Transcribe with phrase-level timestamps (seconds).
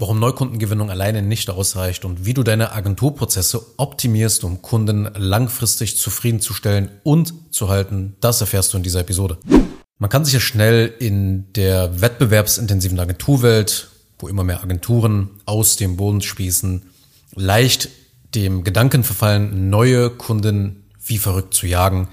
[0.00, 6.88] warum Neukundengewinnung alleine nicht ausreicht und wie du deine Agenturprozesse optimierst, um Kunden langfristig zufriedenzustellen
[7.02, 9.36] und zu halten, das erfährst du in dieser Episode.
[9.98, 15.98] Man kann sich ja schnell in der wettbewerbsintensiven Agenturwelt, wo immer mehr Agenturen aus dem
[15.98, 16.82] Boden spießen,
[17.34, 17.90] leicht
[18.34, 22.08] dem Gedanken verfallen, neue Kunden wie verrückt zu jagen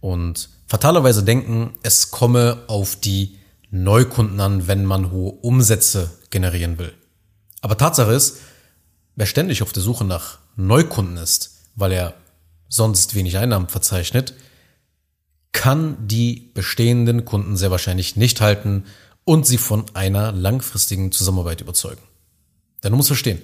[0.00, 3.36] und fatalerweise denken, es komme auf die
[3.70, 6.92] Neukunden an, wenn man hohe Umsätze generieren will.
[7.60, 8.38] Aber Tatsache ist,
[9.16, 12.14] wer ständig auf der Suche nach Neukunden ist, weil er
[12.68, 14.34] sonst wenig Einnahmen verzeichnet,
[15.52, 18.84] kann die bestehenden Kunden sehr wahrscheinlich nicht halten
[19.24, 22.02] und sie von einer langfristigen Zusammenarbeit überzeugen.
[22.82, 23.42] Denn du musst verstehen,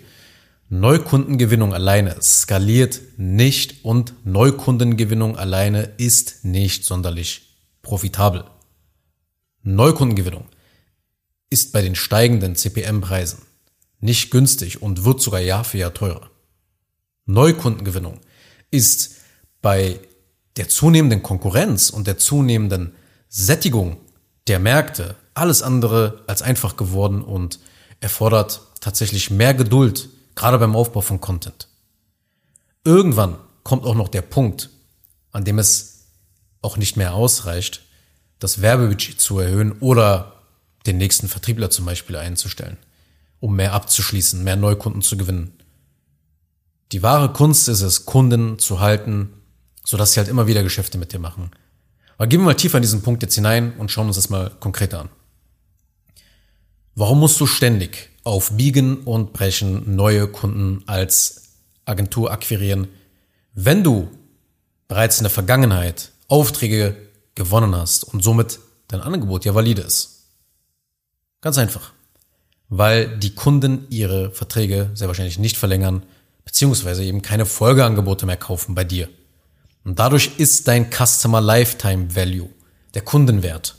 [0.68, 8.44] Neukundengewinnung alleine skaliert nicht und Neukundengewinnung alleine ist nicht sonderlich profitabel.
[9.62, 10.46] Neukundengewinnung
[11.50, 13.45] ist bei den steigenden CPM-Preisen
[14.00, 16.30] nicht günstig und wird sogar Jahr für Jahr teurer.
[17.26, 18.20] Neukundengewinnung
[18.70, 19.16] ist
[19.62, 20.00] bei
[20.56, 22.94] der zunehmenden Konkurrenz und der zunehmenden
[23.28, 23.98] Sättigung
[24.46, 27.58] der Märkte alles andere als einfach geworden und
[28.00, 31.68] erfordert tatsächlich mehr Geduld, gerade beim Aufbau von Content.
[32.84, 34.70] Irgendwann kommt auch noch der Punkt,
[35.32, 36.06] an dem es
[36.62, 37.82] auch nicht mehr ausreicht,
[38.38, 40.42] das Werbebudget zu erhöhen oder
[40.86, 42.78] den nächsten Vertriebler zum Beispiel einzustellen
[43.40, 45.52] um mehr abzuschließen, mehr Neukunden zu gewinnen.
[46.92, 49.32] Die wahre Kunst ist es, Kunden zu halten,
[49.84, 51.50] sodass sie halt immer wieder Geschäfte mit dir machen.
[52.16, 54.50] Aber gehen wir mal tiefer in diesen Punkt jetzt hinein und schauen uns das mal
[54.60, 55.08] konkreter an.
[56.94, 61.42] Warum musst du ständig auf Biegen und Brechen neue Kunden als
[61.84, 62.88] Agentur akquirieren,
[63.52, 64.10] wenn du
[64.88, 66.96] bereits in der Vergangenheit Aufträge
[67.34, 70.24] gewonnen hast und somit dein Angebot ja valide ist?
[71.42, 71.92] Ganz einfach
[72.68, 76.02] weil die Kunden ihre Verträge sehr wahrscheinlich nicht verlängern,
[76.44, 79.08] beziehungsweise eben keine Folgeangebote mehr kaufen bei dir.
[79.84, 82.48] Und dadurch ist dein Customer Lifetime Value,
[82.94, 83.76] der Kundenwert,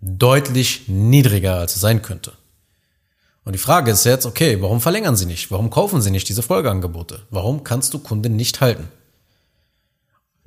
[0.00, 2.32] deutlich niedriger, als er sein könnte.
[3.44, 5.50] Und die Frage ist jetzt, okay, warum verlängern sie nicht?
[5.50, 7.22] Warum kaufen sie nicht diese Folgeangebote?
[7.30, 8.88] Warum kannst du Kunden nicht halten?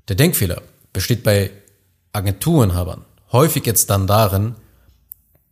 [0.08, 0.62] Der Denkfehler
[0.94, 1.52] besteht bei
[2.14, 4.56] Agenturinhabern häufig jetzt dann darin,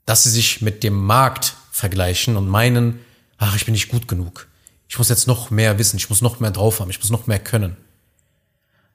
[0.05, 2.99] dass sie sich mit dem Markt vergleichen und meinen,
[3.37, 4.47] ach, ich bin nicht gut genug.
[4.87, 7.27] Ich muss jetzt noch mehr wissen, ich muss noch mehr drauf haben, ich muss noch
[7.27, 7.77] mehr können.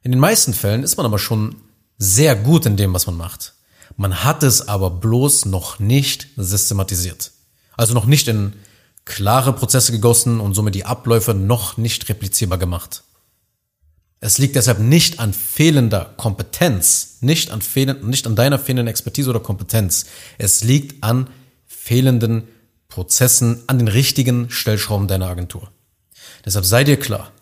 [0.02, 1.56] In den meisten Fällen ist man aber schon
[1.98, 3.54] sehr gut in dem, was man macht.
[3.96, 7.30] Man hat es aber bloß noch nicht systematisiert.
[7.76, 8.52] Also noch nicht in
[9.04, 13.04] klare Prozesse gegossen und somit die Abläufe noch nicht replizierbar gemacht.
[14.20, 19.30] Es liegt deshalb nicht an fehlender Kompetenz, nicht an, fehlend, nicht an deiner fehlenden Expertise
[19.30, 20.06] oder Kompetenz.
[20.38, 21.28] Es liegt an
[21.66, 22.44] fehlenden
[22.94, 25.68] Prozessen an den richtigen Stellschrauben deiner Agentur.
[26.44, 27.32] Deshalb sei dir klar,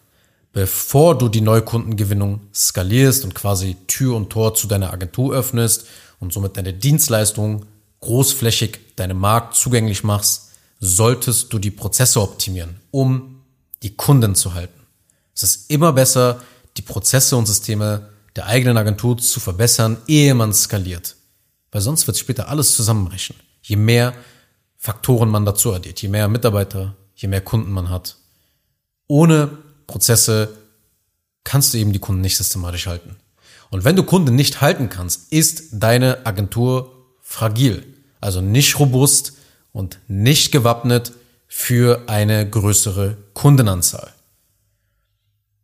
[0.54, 5.84] bevor du die Neukundengewinnung skalierst und quasi Tür und Tor zu deiner Agentur öffnest
[6.20, 7.66] und somit deine Dienstleistung
[8.00, 13.42] großflächig deinem Markt zugänglich machst, solltest du die Prozesse optimieren, um
[13.82, 14.80] die Kunden zu halten.
[15.34, 16.40] Es ist immer besser,
[16.78, 21.14] die Prozesse und Systeme der eigenen Agentur zu verbessern, ehe man skaliert.
[21.70, 23.36] Weil sonst wird später alles zusammenbrechen.
[23.60, 24.14] Je mehr
[24.84, 26.02] Faktoren man dazu addiert.
[26.02, 28.16] Je mehr Mitarbeiter, je mehr Kunden man hat.
[29.06, 30.48] Ohne Prozesse
[31.44, 33.14] kannst du eben die Kunden nicht systematisch halten.
[33.70, 37.86] Und wenn du Kunden nicht halten kannst, ist deine Agentur fragil,
[38.20, 39.34] also nicht robust
[39.70, 41.12] und nicht gewappnet
[41.46, 44.12] für eine größere Kundenanzahl.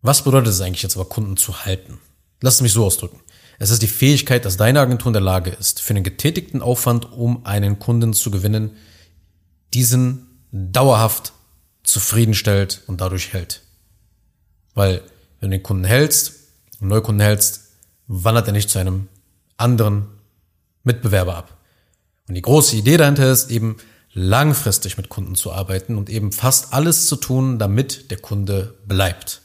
[0.01, 1.99] Was bedeutet es eigentlich jetzt aber, Kunden zu halten?
[2.41, 3.19] Lass mich so ausdrücken.
[3.59, 7.11] Es ist die Fähigkeit, dass deine Agentur in der Lage ist, für den getätigten Aufwand,
[7.11, 8.77] um einen Kunden zu gewinnen,
[9.75, 11.33] diesen dauerhaft
[11.83, 13.63] zufriedenstellt und dadurch hält.
[14.75, 15.03] Weil
[15.41, 16.35] wenn du den Kunden hältst,
[16.81, 17.69] einen Neukunden hältst,
[18.07, 19.09] wandert er nicht zu einem
[19.57, 20.07] anderen
[20.85, 21.57] Mitbewerber ab.
[22.29, 23.77] Und die große Idee dahinter ist eben
[24.13, 29.43] langfristig mit Kunden zu arbeiten und eben fast alles zu tun, damit der Kunde bleibt.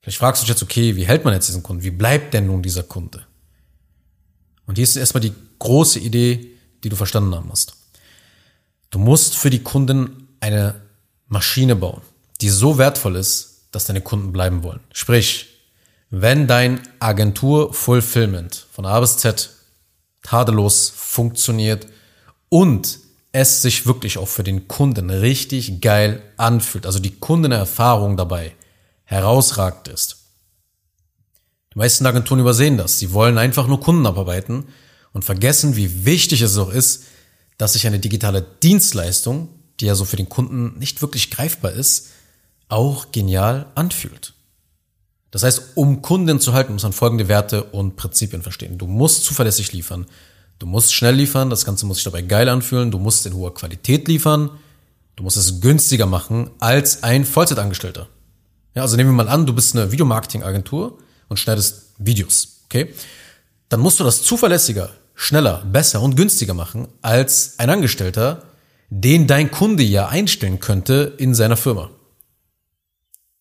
[0.00, 1.82] Vielleicht fragst du dich jetzt, okay, wie hält man jetzt diesen Kunden?
[1.82, 3.26] Wie bleibt denn nun dieser Kunde?
[4.66, 6.52] Und hier ist erstmal die große Idee,
[6.84, 7.77] die du verstanden haben musst.
[8.90, 10.80] Du musst für die Kunden eine
[11.26, 12.02] Maschine bauen,
[12.40, 14.80] die so wertvoll ist, dass deine Kunden bleiben wollen.
[14.92, 15.46] Sprich,
[16.10, 19.50] wenn dein Agentur Fulfillment von A bis Z
[20.22, 21.86] tadellos funktioniert
[22.48, 22.98] und
[23.32, 28.54] es sich wirklich auch für den Kunden richtig geil anfühlt, also die Kundenerfahrung dabei
[29.04, 30.16] herausragend ist.
[31.74, 32.98] Die meisten Agenturen übersehen das.
[32.98, 34.68] Sie wollen einfach nur Kunden abarbeiten
[35.12, 37.04] und vergessen, wie wichtig es auch ist,
[37.58, 39.50] dass sich eine digitale Dienstleistung
[39.80, 42.08] die ja so für den Kunden nicht wirklich greifbar ist,
[42.68, 44.34] auch genial anfühlt.
[45.30, 48.78] Das heißt, um Kunden zu halten, muss man folgende Werte und Prinzipien verstehen.
[48.78, 50.06] Du musst zuverlässig liefern.
[50.58, 51.50] Du musst schnell liefern.
[51.50, 52.90] Das Ganze muss sich dabei geil anfühlen.
[52.90, 54.50] Du musst in hoher Qualität liefern.
[55.16, 58.08] Du musst es günstiger machen als ein Vollzeitangestellter.
[58.74, 62.94] Ja, also nehmen wir mal an, du bist eine Videomarketing-Agentur und schneidest Videos, okay?
[63.68, 68.44] Dann musst du das zuverlässiger, schneller, besser und günstiger machen als ein Angestellter,
[68.88, 71.90] den dein Kunde ja einstellen könnte in seiner Firma.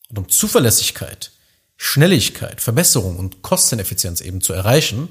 [0.10, 1.32] Und um Zuverlässigkeit,
[1.78, 5.08] Schnelligkeit, Verbesserung und Kosteneffizienz eben zu erreichen,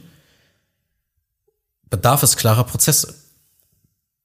[1.89, 3.15] bedarf es klarer Prozesse.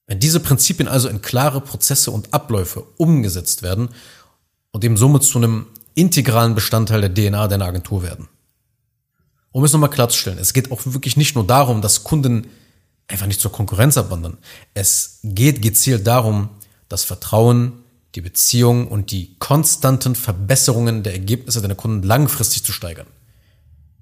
[0.08, 3.90] Wenn diese Prinzipien also in klare Prozesse und Abläufe umgesetzt werden
[4.72, 8.28] und eben somit zu einem integralen Bestandteil der DNA deiner Agentur werden.
[9.52, 12.48] Um es nochmal klarzustellen, es geht auch wirklich nicht nur darum, dass Kunden
[13.08, 14.38] einfach nicht zur Konkurrenz abwandern.
[14.74, 16.50] Es geht gezielt darum,
[16.88, 17.74] das Vertrauen,
[18.16, 23.08] die Beziehung und die konstanten Verbesserungen der Ergebnisse deiner Kunden langfristig zu steigern.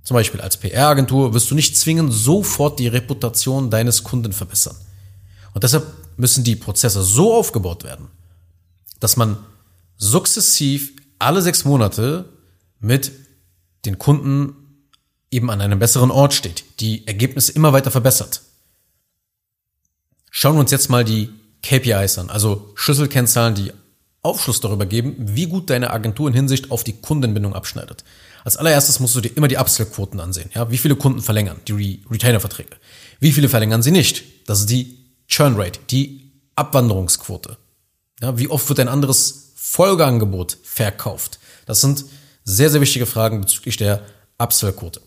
[0.04, 4.76] Zum Beispiel als PR-Agentur wirst du nicht zwingend sofort die Reputation deines Kunden verbessern.
[5.54, 5.86] Und deshalb
[6.18, 8.08] müssen die Prozesse so aufgebaut werden,
[9.00, 9.38] dass man
[9.98, 12.26] sukzessiv alle sechs Monate
[12.80, 13.12] mit
[13.86, 14.56] den Kunden
[15.32, 18.42] eben an einem besseren Ort steht, die Ergebnisse immer weiter verbessert.
[20.32, 21.30] Schauen wir uns jetzt mal die
[21.62, 23.74] KPIs an, also Schlüsselkennzahlen, die
[24.22, 28.04] Aufschluss darüber geben, wie gut deine Agentur in Hinsicht auf die Kundenbindung abschneidet.
[28.44, 30.50] Als allererstes musst du dir immer die Upsell-Quoten ansehen.
[30.54, 32.78] Ja, wie viele Kunden verlängern die Re Retainer-Verträge?
[33.20, 34.24] Wie viele verlängern sie nicht?
[34.48, 34.98] Das ist die
[35.28, 37.58] Churn Rate, die Abwanderungsquote.
[38.22, 41.40] Ja, wie oft wird ein anderes Folgeangebot verkauft?
[41.66, 42.06] Das sind
[42.44, 44.02] sehr, sehr wichtige Fragen bezüglich der
[44.38, 45.02] Upsell-Quote.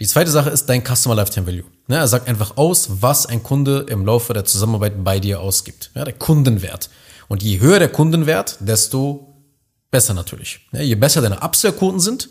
[0.00, 1.64] Die zweite Sache ist dein Customer Lifetime Value.
[1.86, 5.90] Ja, er sagt einfach aus, was ein Kunde im Laufe der Zusammenarbeit bei dir ausgibt.
[5.94, 6.88] Ja, der Kundenwert.
[7.28, 9.34] Und je höher der Kundenwert, desto
[9.90, 10.66] besser natürlich.
[10.72, 12.30] Ja, je besser deine Upsell-Quoten sind,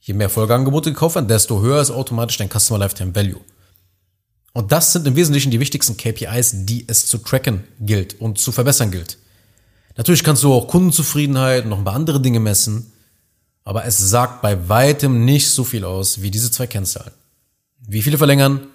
[0.00, 3.40] je mehr Folgeangebote gekauft werden, desto höher ist automatisch dein Customer Lifetime Value.
[4.54, 8.52] Und das sind im Wesentlichen die wichtigsten KPIs, die es zu tracken gilt und zu
[8.52, 9.18] verbessern gilt.
[9.98, 12.90] Natürlich kannst du auch Kundenzufriedenheit und noch ein paar andere Dinge messen,
[13.64, 17.12] aber es sagt bei weitem nicht so viel aus wie diese zwei Kennzahlen.
[17.78, 18.66] Wie viele verlängern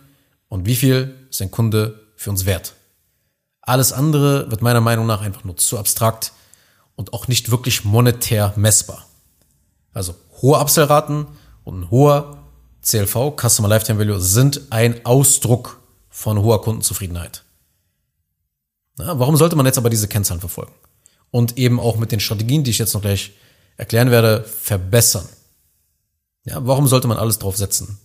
[0.47, 2.73] und wie viel ist ein Kunde für uns wert?
[3.61, 6.33] Alles andere wird meiner Meinung nach einfach nur zu abstrakt
[6.95, 9.05] und auch nicht wirklich monetär messbar.
[9.93, 11.27] Also hohe Upsell-Raten
[11.63, 12.43] und ein hoher
[12.81, 17.43] CLV, Customer Lifetime Value, sind ein Ausdruck von hoher Kundenzufriedenheit.
[18.97, 20.73] Na, warum sollte man jetzt aber diese Kennzahlen verfolgen?
[21.31, 23.33] Und eben auch mit den Strategien, die ich jetzt noch gleich
[23.77, 25.27] erklären werde, verbessern.
[26.43, 27.97] Ja, warum sollte man alles drauf setzen?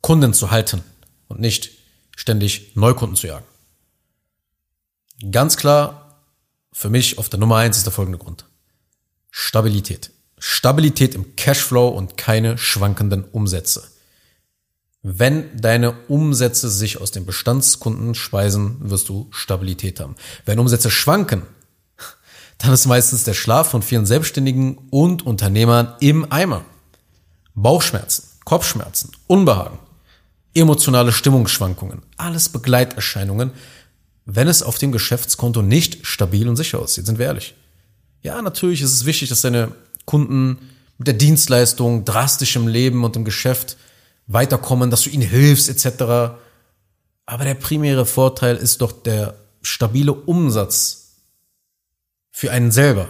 [0.00, 0.82] Kunden zu halten
[1.28, 1.70] und nicht
[2.16, 3.46] ständig Neukunden zu jagen.
[5.30, 6.22] Ganz klar,
[6.72, 8.44] für mich auf der Nummer eins ist der folgende Grund.
[9.30, 10.10] Stabilität.
[10.38, 13.84] Stabilität im Cashflow und keine schwankenden Umsätze.
[15.02, 20.16] Wenn deine Umsätze sich aus den Bestandskunden speisen, wirst du Stabilität haben.
[20.44, 21.42] Wenn Umsätze schwanken,
[22.58, 26.64] dann ist meistens der Schlaf von vielen Selbstständigen und Unternehmern im Eimer.
[27.54, 29.78] Bauchschmerzen, Kopfschmerzen, Unbehagen,
[30.54, 33.52] emotionale Stimmungsschwankungen, alles Begleiterscheinungen,
[34.24, 37.54] wenn es auf dem Geschäftskonto nicht stabil und sicher aussieht, sind wir ehrlich.
[38.22, 39.72] Ja, natürlich ist es wichtig, dass deine
[40.04, 40.58] Kunden
[40.98, 43.76] mit der Dienstleistung drastisch im Leben und im Geschäft
[44.26, 46.36] weiterkommen, dass du ihnen hilfst etc.
[47.24, 50.97] Aber der primäre Vorteil ist doch der stabile Umsatz
[52.38, 53.08] für einen selber,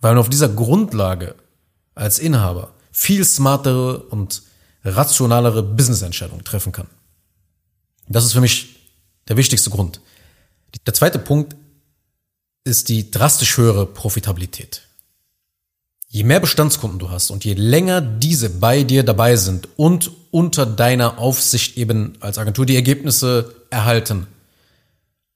[0.00, 1.34] weil man auf dieser Grundlage
[1.96, 4.42] als Inhaber viel smartere und
[4.84, 6.86] rationalere Business-Entscheidungen treffen kann.
[8.06, 8.76] Das ist für mich
[9.26, 10.00] der wichtigste Grund.
[10.86, 11.56] Der zweite Punkt
[12.62, 14.82] ist die drastisch höhere Profitabilität.
[16.06, 20.66] Je mehr Bestandskunden du hast und je länger diese bei dir dabei sind und unter
[20.66, 24.28] deiner Aufsicht eben als Agentur die Ergebnisse erhalten,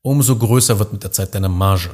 [0.02, 1.90] umso größer wird mit der Zeit deine Marge.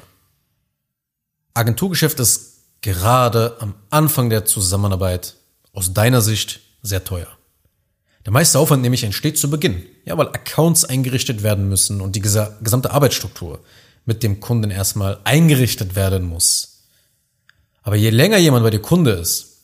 [1.55, 5.37] Agenturgeschäft ist gerade am Anfang der Zusammenarbeit
[5.73, 7.29] aus deiner Sicht sehr teuer.
[8.25, 12.21] Der meiste Aufwand nämlich entsteht zu Beginn, ja, weil Accounts eingerichtet werden müssen und die
[12.21, 13.61] gesamte Arbeitsstruktur
[14.05, 16.85] mit dem Kunden erstmal eingerichtet werden muss.
[17.83, 19.59] Aber je länger jemand bei dir Kunde ist,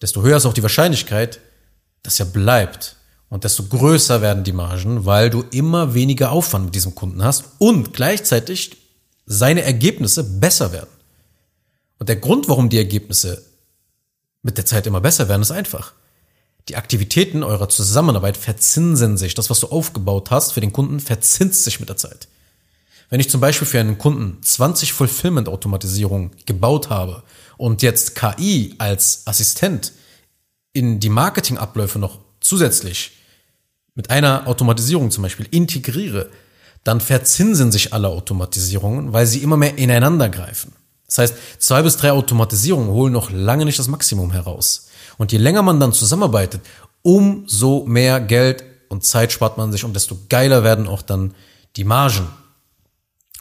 [0.00, 1.40] desto höher ist auch die Wahrscheinlichkeit,
[2.02, 2.96] dass er bleibt
[3.28, 7.44] und desto größer werden die Margen, weil du immer weniger Aufwand mit diesem Kunden hast
[7.58, 8.76] und gleichzeitig
[9.26, 10.90] seine Ergebnisse besser werden.
[12.02, 13.44] Und der Grund, warum die Ergebnisse
[14.42, 15.92] mit der Zeit immer besser werden, ist einfach.
[16.68, 19.34] Die Aktivitäten eurer Zusammenarbeit verzinsen sich.
[19.34, 22.26] Das, was du aufgebaut hast für den Kunden, verzinst sich mit der Zeit.
[23.08, 27.22] Wenn ich zum Beispiel für einen Kunden 20 Fulfillment-Automatisierungen gebaut habe
[27.56, 29.92] und jetzt KI als Assistent
[30.72, 33.12] in die Marketingabläufe noch zusätzlich
[33.94, 36.30] mit einer Automatisierung zum Beispiel integriere,
[36.82, 40.72] dann verzinsen sich alle Automatisierungen, weil sie immer mehr ineinander greifen.
[41.12, 44.86] Das heißt, zwei bis drei Automatisierungen holen noch lange nicht das Maximum heraus.
[45.18, 46.62] Und je länger man dann zusammenarbeitet,
[47.02, 51.34] umso mehr Geld und Zeit spart man sich und desto geiler werden auch dann
[51.76, 52.26] die Margen.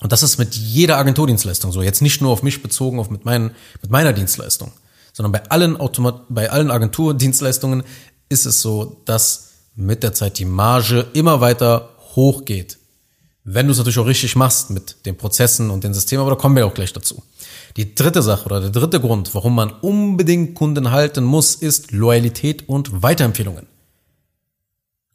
[0.02, 1.82] Und das ist mit jeder Agenturdienstleistung so.
[1.82, 3.52] Jetzt nicht nur auf mich bezogen, auf mit, meinen,
[3.82, 4.74] mit meiner Dienstleistung,
[5.14, 7.84] sondern bei allen, Automat bei allen Agenturdienstleistungen
[8.28, 12.80] ist es so, dass mit der Zeit die Marge immer weiter hochgeht.
[13.46, 16.36] Wenn du es natürlich auch richtig machst mit den Prozessen und den Systemen, aber da
[16.36, 17.24] kommen wir auch gleich dazu.
[17.78, 22.68] Die dritte Sache oder der dritte Grund, warum man unbedingt Kunden halten muss, ist Loyalität
[22.68, 23.68] und Weiterempfehlungen.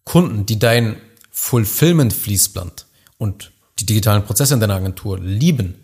[0.05, 0.97] Kunden, die dein
[1.31, 2.87] Fulfillment-Fließband
[3.19, 5.75] und die digitalen Prozesse in deiner Agentur lieben,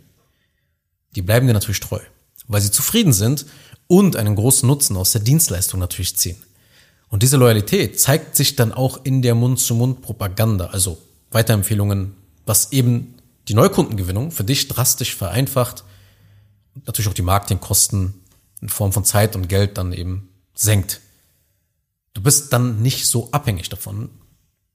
[1.14, 2.00] die bleiben dir natürlich treu,
[2.48, 3.46] weil sie zufrieden sind
[3.86, 6.42] und einen großen Nutzen aus der Dienstleistung natürlich ziehen.
[7.10, 10.96] Und diese Loyalität zeigt sich dann auch in der Mund-zu-Mund-Propaganda, also
[11.30, 12.14] Weiterempfehlungen,
[12.46, 13.14] was eben
[13.48, 15.84] die Neukundengewinnung für dich drastisch vereinfacht,
[16.74, 18.14] natürlich auch die Marketingkosten
[18.60, 21.00] in Form von Zeit und Geld dann eben senkt.
[22.14, 24.10] Du bist dann nicht so abhängig davon,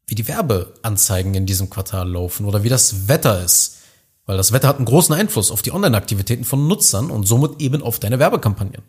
[0.07, 3.77] wie die Werbeanzeigen in diesem Quartal laufen oder wie das Wetter ist.
[4.25, 7.81] Weil das Wetter hat einen großen Einfluss auf die Online-Aktivitäten von Nutzern und somit eben
[7.81, 8.83] auf deine Werbekampagnen.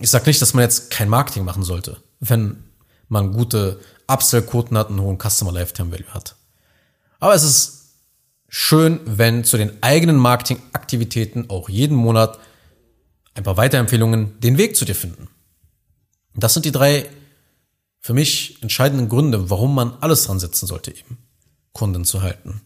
[0.00, 2.64] Ich sage nicht, dass man jetzt kein Marketing machen sollte, wenn
[3.08, 6.36] man gute Upsell-Quoten hat und einen hohen Customer Lifetime Value hat.
[7.18, 7.79] Aber es ist
[8.50, 12.38] schön, wenn zu den eigenen Marketingaktivitäten auch jeden Monat
[13.32, 15.28] ein paar Weiterempfehlungen den Weg zu dir finden.
[16.34, 17.06] Das sind die drei
[18.00, 21.16] für mich entscheidenden Gründe, warum man alles dran setzen sollte, eben
[21.72, 22.60] Kunden zu halten.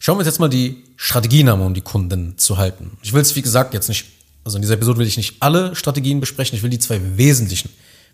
[0.00, 2.98] Schauen wir uns jetzt mal die Strategien an, um die Kunden zu halten.
[3.02, 4.06] Ich will es, wie gesagt, jetzt nicht
[4.46, 7.68] also in dieser Episode will ich nicht alle Strategien besprechen, ich will die zwei wesentlichen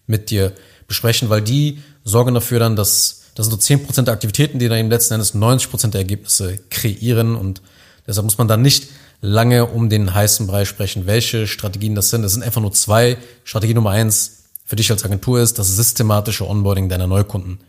[0.06, 0.54] mit dir
[0.88, 4.78] besprechen, weil die sorgen dafür dann, dass das sind so 10% der Aktivitäten, die dann
[4.78, 7.62] im letzten Endes 90% der Ergebnisse kreieren und
[8.06, 8.88] deshalb muss man dann nicht
[9.20, 12.24] lange um den heißen Brei sprechen, welche Strategien das sind.
[12.24, 13.16] Es sind einfach nur zwei.
[13.44, 17.60] Strategie Nummer eins für dich als Agentur ist das systematische Onboarding deiner Neukunden.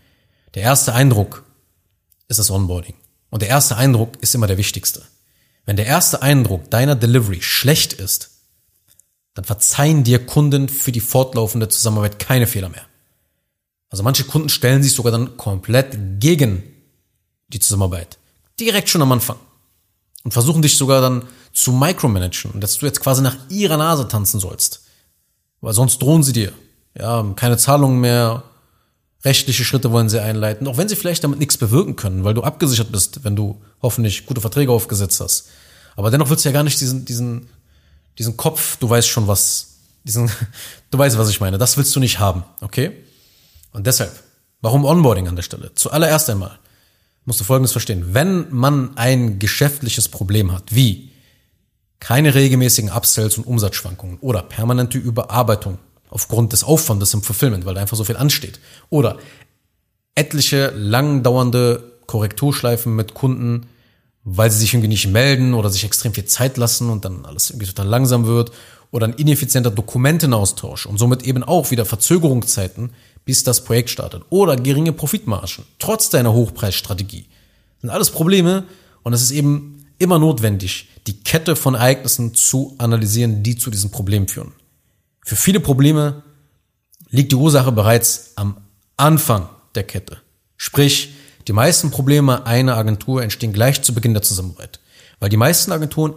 [0.55, 1.43] Der erste Eindruck
[2.27, 2.95] ist das Onboarding.
[3.29, 5.03] Und der erste Eindruck ist immer der wichtigste.
[5.65, 8.31] Wenn der erste Eindruck deiner Delivery schlecht ist,
[9.33, 12.85] dann verzeihen dir Kunden für die fortlaufende Zusammenarbeit keine Fehler mehr.
[13.93, 16.63] Also manche Kunden stellen sich sogar dann komplett gegen
[17.49, 18.17] die Zusammenarbeit.
[18.59, 19.37] Direkt schon am Anfang.
[20.23, 24.39] Und versuchen dich sogar dann zu micromanagen dass du jetzt quasi nach ihrer Nase tanzen
[24.39, 24.81] sollst.
[25.61, 26.53] Weil sonst drohen sie dir.
[26.97, 28.41] Ja, keine Zahlungen mehr,
[29.23, 32.41] rechtliche Schritte wollen sie einleiten, auch wenn sie vielleicht damit nichts bewirken können, weil du
[32.41, 35.49] abgesichert bist, wenn du hoffentlich gute Verträge aufgesetzt hast.
[35.95, 37.47] Aber dennoch willst du ja gar nicht diesen, diesen
[38.17, 40.31] diesen Kopf, du weißt schon was, diesen,
[40.91, 41.57] du weißt, was ich meine.
[41.57, 42.91] Das willst du nicht haben, okay?
[43.73, 44.11] Und deshalb,
[44.61, 45.71] warum Onboarding an der Stelle?
[45.75, 46.59] Zuallererst einmal
[47.25, 48.13] musst du Folgendes verstehen.
[48.13, 51.11] Wenn man ein geschäftliches Problem hat, wie
[51.99, 57.81] keine regelmäßigen Upsells und Umsatzschwankungen oder permanente Überarbeitung aufgrund des Aufwandes im Fulfillment, weil da
[57.81, 59.17] einfach so viel ansteht, oder
[60.15, 63.67] etliche lang dauernde Korrekturschleifen mit Kunden,
[64.23, 67.49] weil sie sich irgendwie nicht melden oder sich extrem viel Zeit lassen und dann alles
[67.49, 68.51] irgendwie total langsam wird
[68.91, 72.91] oder ein ineffizienter Dokumentenaustausch und somit eben auch wieder Verzögerungszeiten,
[73.25, 77.25] bis das Projekt startet oder geringe Profitmargen, trotz deiner Hochpreisstrategie.
[77.25, 78.65] Das sind alles Probleme
[79.03, 83.91] und es ist eben immer notwendig, die Kette von Ereignissen zu analysieren, die zu diesem
[83.91, 84.53] Problem führen.
[85.25, 86.23] Für viele Probleme
[87.09, 88.57] liegt die Ursache bereits am
[88.97, 90.17] Anfang der Kette.
[90.57, 91.13] Sprich,
[91.47, 94.79] die meisten Probleme einer Agentur entstehen gleich zu Beginn der Zusammenarbeit,
[95.19, 96.15] weil die meisten Agenturen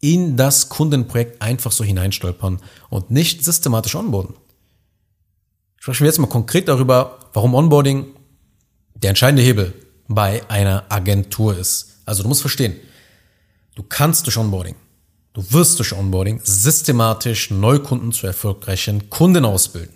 [0.00, 2.60] in das Kundenprojekt einfach so hineinstolpern
[2.90, 4.34] und nicht systematisch onboarden.
[5.86, 8.06] Sprechen wir jetzt mal konkret darüber, warum Onboarding
[8.96, 9.72] der entscheidende Hebel
[10.08, 12.00] bei einer Agentur ist.
[12.04, 12.74] Also du musst verstehen,
[13.76, 14.74] du kannst durch Onboarding,
[15.32, 19.94] du wirst durch Onboarding systematisch Neukunden zu erfolgreichen Kunden ausbilden.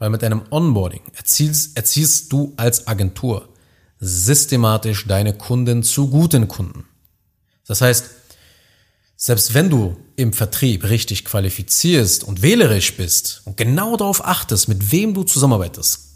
[0.00, 3.48] Weil mit einem Onboarding erzielst, erzielst du als Agentur
[4.00, 6.84] systematisch deine Kunden zu guten Kunden.
[7.68, 8.10] Das heißt,
[9.16, 14.92] selbst wenn du im Vertrieb richtig qualifizierst und wählerisch bist und genau darauf achtest, mit
[14.92, 16.06] wem du zusammenarbeitest,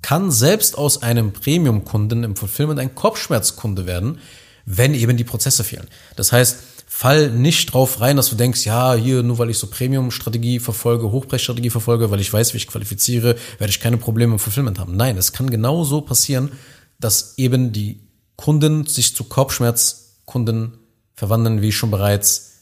[0.00, 4.18] kann selbst aus einem Premium-Kunden im Fulfillment ein Kopfschmerzkunde werden,
[4.64, 5.88] wenn eben die Prozesse fehlen.
[6.16, 9.66] Das heißt, fall nicht drauf rein, dass du denkst, ja, hier, nur weil ich so
[9.66, 14.38] Premium-Strategie verfolge, Hochpreisstrategie verfolge, weil ich weiß, wie ich qualifiziere, werde ich keine Probleme im
[14.38, 14.96] Fulfillment haben.
[14.96, 16.52] Nein, es kann genauso passieren,
[16.98, 18.00] dass eben die
[18.36, 20.78] Kunden sich zu Kopfschmerz Kunden
[21.18, 22.52] verwandeln, wie ich schon bereits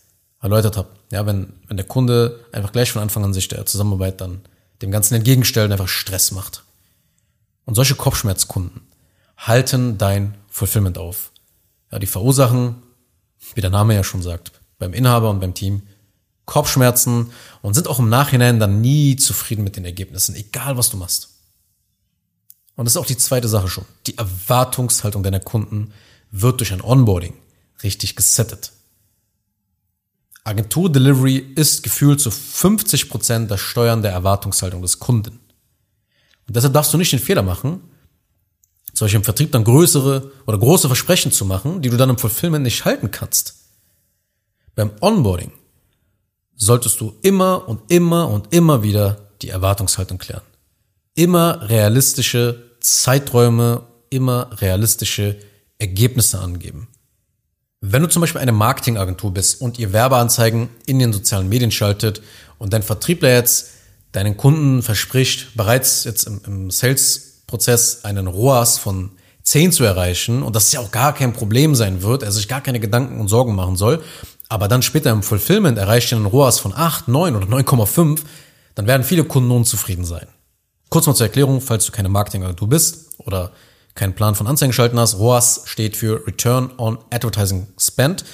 [0.41, 0.89] erläutert habe.
[1.13, 4.41] Ja, wenn, wenn der Kunde einfach gleich von Anfang an sich der Zusammenarbeit dann
[4.81, 6.65] dem Ganzen entgegenstellt und einfach Stress macht.
[7.67, 8.81] Und solche Kopfschmerzkunden
[9.37, 11.33] halten dein Fulfillment auf.
[11.93, 12.83] Ja, die verursachen,
[13.55, 15.83] wie der Name ja schon sagt, beim Inhaber und beim Team
[16.47, 20.97] Kopfschmerzen und sind auch im Nachhinein dann nie zufrieden mit den Ergebnissen, egal was du
[20.97, 21.41] machst.
[22.75, 23.85] Und das ist auch die zweite Sache schon.
[24.07, 25.93] Die Erwartungshaltung deiner Kunden
[26.31, 27.35] wird durch ein Onboarding
[27.83, 28.73] richtig gesettet.
[30.45, 35.41] Agentur Delivery ist gefühlt zu 50 Prozent das Steuern der Erwartungshaltung des Kunden.
[36.47, 37.81] Und deshalb darfst du nicht den Fehler machen,
[38.95, 42.63] solche im Vertrieb dann größere oder große Versprechen zu machen, die du dann im Fulfillment
[42.63, 43.57] nicht halten kannst.
[44.77, 45.53] Beim Onboarding
[46.55, 50.43] solltest du immer und immer und immer wieder die Erwartungshaltung klären.
[51.15, 55.39] Immer realistische Zeiträume, immer realistische
[55.79, 56.89] Ergebnisse angeben.
[57.81, 62.23] Wenn du zum Beispiel eine Marketingagentur bist und ihr Werbeanzeigen in den sozialen Medien schaltet
[62.59, 63.71] und dein Vertriebler jetzt
[64.13, 69.11] deinen Kunden verspricht, bereits jetzt im, im Sales-Prozess einen ROAS von
[69.43, 72.63] 10 zu erreichen und das ja auch gar kein Problem sein wird, er sich gar
[72.63, 74.03] keine Gedanken und Sorgen machen soll,
[74.49, 78.21] aber dann später im Fulfillment erreicht er einen ROAS von 8, 9 oder 9,5,
[78.75, 80.27] dann werden viele Kunden unzufrieden sein.
[80.89, 83.53] Kurz mal zur Erklärung, falls du keine Marketingagentur bist oder
[83.97, 85.19] keinen Plan von Anzeigen schalten hast.
[85.19, 88.25] ROAS steht für Return on Advertising Spend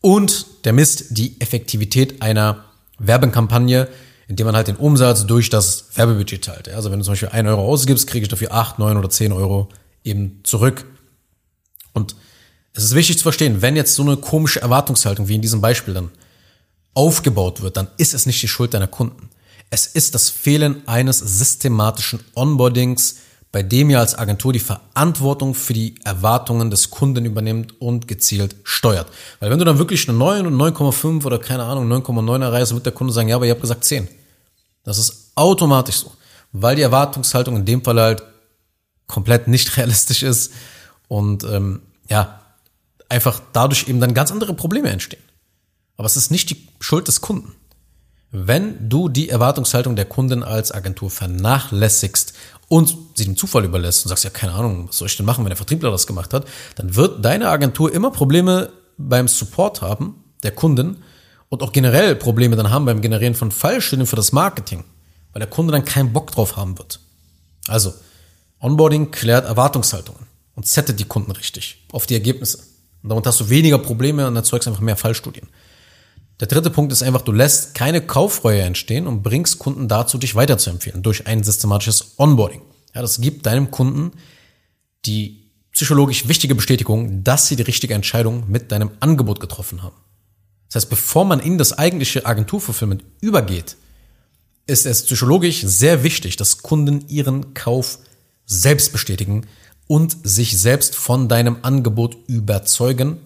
[0.00, 2.64] und der misst die Effektivität einer
[2.98, 3.88] Werbekampagne,
[4.28, 6.68] indem man halt den Umsatz durch das Werbebudget teilt.
[6.68, 9.32] Also wenn du zum Beispiel 1 Euro ausgibst, kriege ich dafür 8, 9 oder 10
[9.32, 9.68] Euro
[10.04, 10.84] eben zurück.
[11.92, 12.14] Und
[12.72, 15.94] es ist wichtig zu verstehen, wenn jetzt so eine komische Erwartungshaltung wie in diesem Beispiel
[15.94, 16.10] dann
[16.94, 19.30] aufgebaut wird, dann ist es nicht die Schuld deiner Kunden.
[19.70, 23.16] Es ist das Fehlen eines systematischen Onboardings,
[23.56, 28.54] bei dem ihr als Agentur die Verantwortung für die Erwartungen des Kunden übernimmt und gezielt
[28.64, 29.06] steuert.
[29.40, 32.84] Weil wenn du dann wirklich eine 9 und 9,5 oder keine Ahnung 9,9 erreichst, wird
[32.84, 34.08] der Kunde sagen, ja, aber ihr habt gesagt 10.
[34.84, 36.12] Das ist automatisch so,
[36.52, 38.22] weil die Erwartungshaltung in dem Fall halt
[39.06, 40.52] komplett nicht realistisch ist
[41.08, 42.42] und ähm, ja,
[43.08, 45.22] einfach dadurch eben dann ganz andere Probleme entstehen.
[45.96, 47.54] Aber es ist nicht die Schuld des Kunden.
[48.32, 52.34] Wenn du die Erwartungshaltung der Kunden als Agentur vernachlässigst
[52.68, 55.44] und sie dem Zufall überlässt und sagst, ja, keine Ahnung, was soll ich denn machen,
[55.44, 60.24] wenn der Vertriebler das gemacht hat, dann wird deine Agentur immer Probleme beim Support haben,
[60.42, 61.02] der Kunden,
[61.48, 64.84] und auch generell Probleme dann haben beim Generieren von Fallstudien für das Marketing,
[65.32, 66.98] weil der Kunde dann keinen Bock drauf haben wird.
[67.68, 67.94] Also,
[68.60, 70.26] Onboarding klärt Erwartungshaltungen
[70.56, 72.58] und settet die Kunden richtig auf die Ergebnisse.
[73.02, 75.48] Und damit hast du weniger Probleme und erzeugst einfach mehr Fallstudien.
[76.40, 80.34] Der dritte Punkt ist einfach, du lässt keine Kaufreue entstehen und bringst Kunden dazu, dich
[80.34, 82.60] weiterzuempfehlen durch ein systematisches Onboarding.
[82.94, 84.12] Ja, das gibt deinem Kunden
[85.06, 89.96] die psychologisch wichtige Bestätigung, dass sie die richtige Entscheidung mit deinem Angebot getroffen haben.
[90.68, 93.76] Das heißt, bevor man in das eigentliche Agenturfulfillment übergeht,
[94.66, 97.98] ist es psychologisch sehr wichtig, dass Kunden ihren Kauf
[98.46, 99.46] selbst bestätigen
[99.86, 103.18] und sich selbst von deinem Angebot überzeugen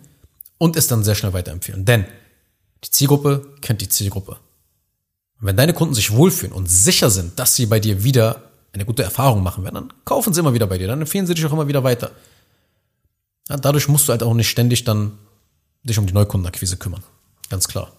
[0.59, 1.85] und es dann sehr schnell weiterempfehlen.
[1.85, 2.05] Denn
[2.85, 4.33] die Zielgruppe kennt die Zielgruppe.
[5.40, 8.85] Und wenn deine Kunden sich wohlfühlen und sicher sind, dass sie bei dir wieder eine
[8.85, 11.45] gute Erfahrung machen werden, dann kaufen sie immer wieder bei dir, dann empfehlen sie dich
[11.47, 12.12] auch immer wieder weiter.
[13.49, 15.19] Ja, dadurch musst du halt auch nicht ständig dann
[15.83, 17.03] dich um die Neukundenakquise kümmern.
[17.49, 17.90] Ganz klar.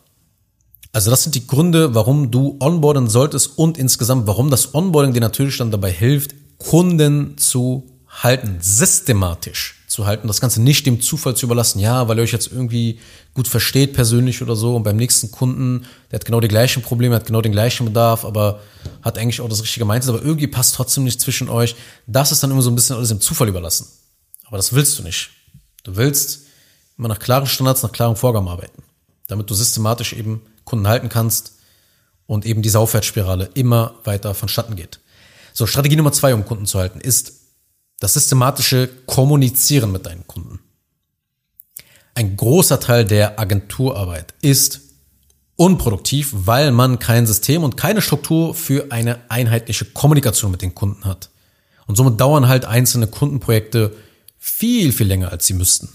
[0.93, 5.21] Also das sind die Gründe, warum du onboarden solltest und insgesamt, warum das Onboarding dir
[5.21, 11.35] natürlich dann dabei hilft, Kunden zu halten, systematisch zu halten, das Ganze nicht dem Zufall
[11.35, 12.99] zu überlassen, ja, weil ihr euch jetzt irgendwie
[13.33, 17.13] gut versteht persönlich oder so und beim nächsten Kunden, der hat genau die gleichen Probleme,
[17.13, 18.61] hat genau den gleichen Bedarf, aber
[19.01, 21.75] hat eigentlich auch das richtige Mindset, aber irgendwie passt trotzdem nicht zwischen euch.
[22.07, 23.85] Das ist dann immer so ein bisschen alles dem Zufall überlassen.
[24.45, 25.31] Aber das willst du nicht.
[25.83, 26.43] Du willst
[26.97, 28.83] immer nach klaren Standards, nach klaren Vorgaben arbeiten,
[29.27, 31.55] damit du systematisch eben Kunden halten kannst
[32.27, 35.01] und eben diese Aufwärtsspirale immer weiter vonstatten geht.
[35.51, 37.40] So, Strategie Nummer zwei, um Kunden zu halten, ist
[38.01, 40.59] das systematische Kommunizieren mit deinen Kunden.
[42.15, 44.81] Ein großer Teil der Agenturarbeit ist
[45.55, 51.05] unproduktiv, weil man kein System und keine Struktur für eine einheitliche Kommunikation mit den Kunden
[51.05, 51.29] hat.
[51.85, 53.95] Und somit dauern halt einzelne Kundenprojekte
[54.39, 55.87] viel, viel länger, als sie müssten.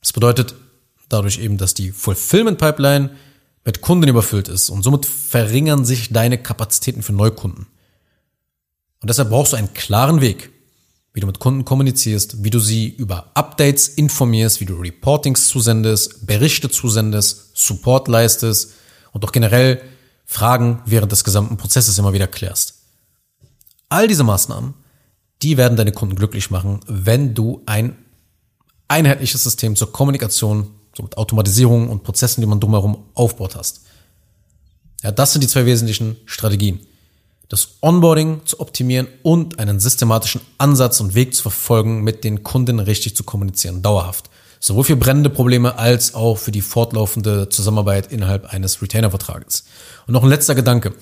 [0.00, 0.56] Das bedeutet
[1.08, 3.10] dadurch eben, dass die Fulfillment Pipeline
[3.64, 7.68] mit Kunden überfüllt ist und somit verringern sich deine Kapazitäten für Neukunden.
[9.00, 10.50] Und deshalb brauchst du einen klaren Weg,
[11.18, 16.24] wie du mit Kunden kommunizierst, wie du sie über Updates informierst, wie du Reportings zusendest,
[16.28, 18.74] Berichte zusendest, Support leistest
[19.10, 19.82] und auch generell
[20.24, 22.74] Fragen während des gesamten Prozesses immer wieder klärst.
[23.88, 24.74] All diese Maßnahmen,
[25.42, 27.96] die werden deine Kunden glücklich machen, wenn du ein
[28.86, 33.80] einheitliches System zur Kommunikation So mit Automatisierung und Prozessen, die man drumherum aufbaut hast.
[35.02, 36.78] Ja, das sind die zwei wesentlichen Strategien.
[37.48, 42.78] Das Onboarding zu optimieren und einen systematischen Ansatz und Weg zu verfolgen, mit den Kunden
[42.78, 44.28] richtig zu kommunizieren, dauerhaft.
[44.60, 49.64] Sowohl für brennende Probleme als auch für die fortlaufende Zusammenarbeit innerhalb eines Retainer-Vertrages.
[50.06, 50.94] Und noch ein letzter Gedanke.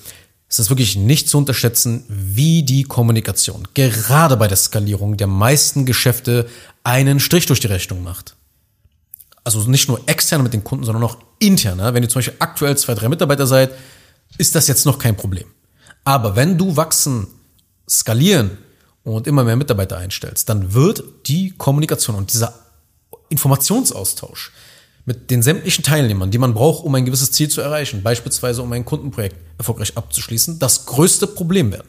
[0.49, 5.85] Es ist wirklich nicht zu unterschätzen, wie die Kommunikation gerade bei der Skalierung der meisten
[5.85, 6.47] Geschäfte
[6.85, 8.37] einen Strich durch die Rechnung macht.
[9.43, 11.81] Also nicht nur extern mit den Kunden, sondern auch intern.
[11.93, 13.73] Wenn ihr zum Beispiel aktuell zwei, drei Mitarbeiter seid,
[14.39, 15.47] ist das jetzt noch kein Problem.
[16.07, 17.27] Aber wenn du wachsen,
[17.91, 18.59] skalieren
[19.03, 22.55] und immer mehr Mitarbeiter einstellst, dann wird die Kommunikation und dieser
[23.29, 24.53] Informationsaustausch
[25.05, 28.73] mit den sämtlichen Teilnehmern, die man braucht, um ein gewisses Ziel zu erreichen, beispielsweise um
[28.73, 31.89] ein Kundenprojekt erfolgreich abzuschließen, das größte Problem werden.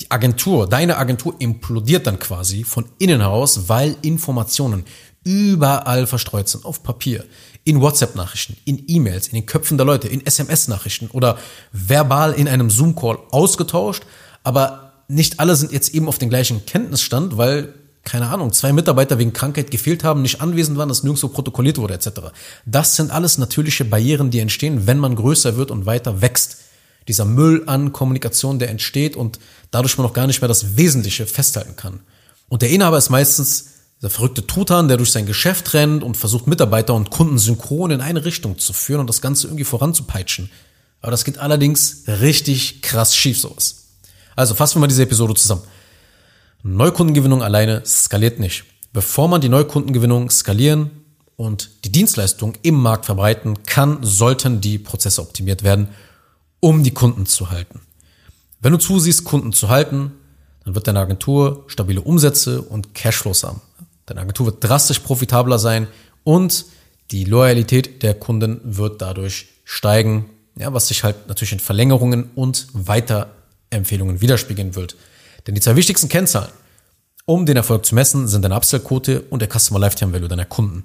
[0.00, 4.84] Die Agentur, deine Agentur implodiert dann quasi von innen heraus, weil Informationen
[5.24, 7.24] überall verstreut sind, auf Papier,
[7.64, 11.38] in WhatsApp-Nachrichten, in E-Mails, in den Köpfen der Leute, in SMS-Nachrichten oder
[11.72, 14.04] verbal in einem Zoom-Call ausgetauscht,
[14.42, 19.18] aber nicht alle sind jetzt eben auf den gleichen Kenntnisstand, weil keine Ahnung, zwei Mitarbeiter
[19.18, 22.08] wegen Krankheit gefehlt haben, nicht anwesend waren, das nirgendwo protokolliert wurde, etc.
[22.64, 26.58] Das sind alles natürliche Barrieren, die entstehen, wenn man größer wird und weiter wächst.
[27.06, 29.38] Dieser Müll an Kommunikation, der entsteht und
[29.70, 32.00] dadurch man auch gar nicht mehr das Wesentliche festhalten kann.
[32.48, 33.66] Und der Inhaber ist meistens
[34.02, 38.00] der verrückte Tutan, der durch sein Geschäft rennt und versucht, Mitarbeiter und Kunden synchron in
[38.00, 40.50] eine Richtung zu führen und das Ganze irgendwie voranzupeitschen.
[41.00, 43.86] Aber das geht allerdings richtig krass schief, sowas.
[44.36, 45.62] Also fassen wir mal diese Episode zusammen.
[46.62, 48.64] Neukundengewinnung alleine skaliert nicht.
[48.92, 50.90] Bevor man die Neukundengewinnung skalieren
[51.36, 55.88] und die Dienstleistung im Markt verbreiten kann, sollten die Prozesse optimiert werden,
[56.60, 57.80] um die Kunden zu halten.
[58.60, 60.12] Wenn du zusiehst, Kunden zu halten,
[60.64, 63.60] dann wird deine Agentur stabile Umsätze und Cashflows haben.
[64.08, 65.86] Deine Agentur wird drastisch profitabler sein
[66.24, 66.64] und
[67.10, 72.68] die Loyalität der Kunden wird dadurch steigen, ja, was sich halt natürlich in Verlängerungen und
[72.72, 74.96] Weiterempfehlungen widerspiegeln wird.
[75.46, 76.50] Denn die zwei wichtigsten Kennzahlen,
[77.26, 80.84] um den Erfolg zu messen, sind deine Upsell-Quote und der Customer Lifetime Value deiner Kunden.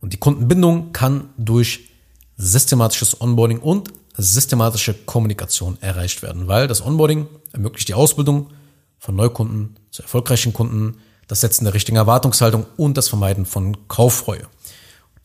[0.00, 1.88] Und die Kundenbindung kann durch
[2.36, 8.50] systematisches Onboarding und systematische Kommunikation erreicht werden, weil das Onboarding ermöglicht die Ausbildung
[8.98, 14.46] von Neukunden zu erfolgreichen Kunden, das Setzen der richtigen Erwartungshaltung und das Vermeiden von Kauffreue.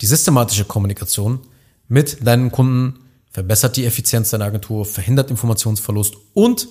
[0.02, 1.40] Die systematische Kommunikation
[1.88, 3.00] mit deinen Kunden
[3.32, 6.68] verbessert die Effizienz deiner Agentur, verhindert Informationsverlust und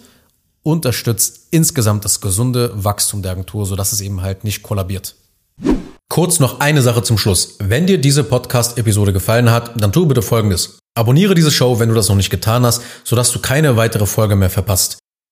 [0.63, 5.15] unterstützt insgesamt das gesunde Wachstum der Agentur, sodass es eben halt nicht kollabiert.
[6.09, 7.57] Kurz noch eine Sache zum Schluss.
[7.59, 10.79] Wenn dir diese Podcast-Episode gefallen hat, dann tu bitte Folgendes.
[10.95, 14.35] Abonniere diese Show, wenn du das noch nicht getan hast, sodass du keine weitere Folge
[14.35, 14.99] mehr verpasst.